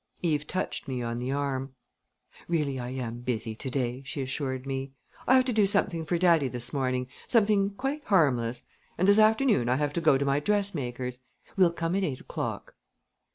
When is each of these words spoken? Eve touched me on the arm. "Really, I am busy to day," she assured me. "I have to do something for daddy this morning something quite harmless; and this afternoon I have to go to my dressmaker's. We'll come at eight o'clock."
Eve 0.23 0.47
touched 0.47 0.87
me 0.87 1.03
on 1.03 1.19
the 1.19 1.31
arm. 1.31 1.75
"Really, 2.47 2.79
I 2.79 2.89
am 2.89 3.19
busy 3.19 3.53
to 3.57 3.69
day," 3.69 4.01
she 4.03 4.23
assured 4.23 4.65
me. 4.65 4.93
"I 5.27 5.35
have 5.35 5.45
to 5.45 5.53
do 5.53 5.67
something 5.67 6.05
for 6.07 6.17
daddy 6.17 6.47
this 6.47 6.73
morning 6.73 7.05
something 7.27 7.69
quite 7.75 8.05
harmless; 8.05 8.63
and 8.97 9.07
this 9.07 9.19
afternoon 9.19 9.69
I 9.69 9.75
have 9.75 9.93
to 9.93 10.01
go 10.01 10.17
to 10.17 10.25
my 10.25 10.39
dressmaker's. 10.39 11.19
We'll 11.55 11.71
come 11.71 11.95
at 11.95 12.03
eight 12.03 12.19
o'clock." 12.21 12.73